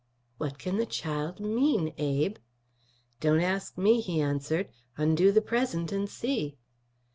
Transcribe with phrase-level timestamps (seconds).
[0.39, 2.37] "What can the child mean, Abe?"
[3.19, 4.69] "Don't ask me," he answered.
[4.97, 6.57] "Undo the present and see."